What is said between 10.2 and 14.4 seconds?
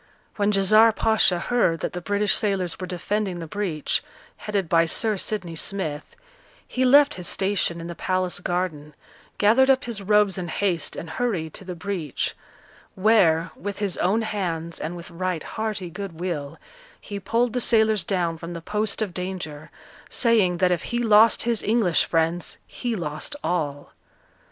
in haste, and hurried to the breach; where, with his own